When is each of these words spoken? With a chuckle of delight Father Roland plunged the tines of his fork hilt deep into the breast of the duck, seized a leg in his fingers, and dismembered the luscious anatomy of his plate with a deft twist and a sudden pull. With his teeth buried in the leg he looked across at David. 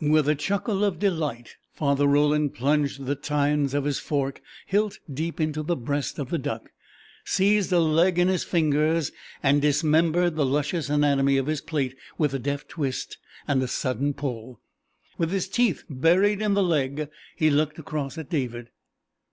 With 0.00 0.28
a 0.28 0.36
chuckle 0.36 0.84
of 0.84 1.00
delight 1.00 1.56
Father 1.72 2.06
Roland 2.06 2.54
plunged 2.54 3.06
the 3.06 3.16
tines 3.16 3.74
of 3.74 3.82
his 3.82 3.98
fork 3.98 4.40
hilt 4.66 5.00
deep 5.12 5.40
into 5.40 5.64
the 5.64 5.74
breast 5.74 6.20
of 6.20 6.30
the 6.30 6.38
duck, 6.38 6.70
seized 7.24 7.72
a 7.72 7.80
leg 7.80 8.16
in 8.20 8.28
his 8.28 8.44
fingers, 8.44 9.10
and 9.42 9.60
dismembered 9.60 10.36
the 10.36 10.46
luscious 10.46 10.88
anatomy 10.88 11.38
of 11.38 11.48
his 11.48 11.60
plate 11.60 11.96
with 12.16 12.32
a 12.32 12.38
deft 12.38 12.68
twist 12.68 13.18
and 13.48 13.60
a 13.64 13.66
sudden 13.66 14.14
pull. 14.14 14.60
With 15.18 15.32
his 15.32 15.48
teeth 15.48 15.82
buried 15.90 16.40
in 16.40 16.54
the 16.54 16.62
leg 16.62 17.08
he 17.34 17.50
looked 17.50 17.76
across 17.80 18.16
at 18.16 18.30
David. 18.30 18.68